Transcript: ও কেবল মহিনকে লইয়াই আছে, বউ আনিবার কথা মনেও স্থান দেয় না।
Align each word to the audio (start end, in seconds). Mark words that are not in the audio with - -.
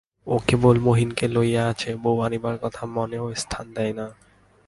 ও 0.27 0.35
কেবল 0.47 0.75
মহিনকে 0.79 1.25
লইয়াই 1.27 1.65
আছে, 1.71 1.89
বউ 1.95 2.17
আনিবার 2.21 2.55
কথা 2.61 2.83
মনেও 2.95 3.25
স্থান 3.35 3.65
দেয় 3.73 3.93
না। 3.93 4.05